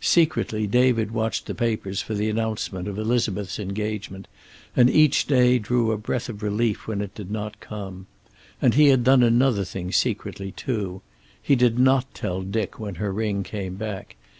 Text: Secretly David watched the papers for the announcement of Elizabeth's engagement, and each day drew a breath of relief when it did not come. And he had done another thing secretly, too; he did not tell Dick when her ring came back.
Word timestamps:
Secretly 0.00 0.68
David 0.68 1.10
watched 1.10 1.46
the 1.46 1.56
papers 1.56 2.00
for 2.00 2.14
the 2.14 2.30
announcement 2.30 2.86
of 2.86 3.00
Elizabeth's 3.00 3.58
engagement, 3.58 4.28
and 4.76 4.88
each 4.88 5.26
day 5.26 5.58
drew 5.58 5.90
a 5.90 5.98
breath 5.98 6.28
of 6.28 6.40
relief 6.40 6.86
when 6.86 7.00
it 7.00 7.16
did 7.16 7.32
not 7.32 7.58
come. 7.58 8.06
And 8.60 8.74
he 8.74 8.90
had 8.90 9.02
done 9.02 9.24
another 9.24 9.64
thing 9.64 9.90
secretly, 9.90 10.52
too; 10.52 11.02
he 11.42 11.56
did 11.56 11.80
not 11.80 12.14
tell 12.14 12.42
Dick 12.42 12.78
when 12.78 12.94
her 13.02 13.10
ring 13.12 13.42
came 13.42 13.74
back. 13.74 14.14